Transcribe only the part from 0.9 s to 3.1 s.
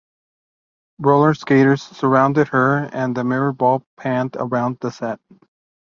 Roller skaters surrounded her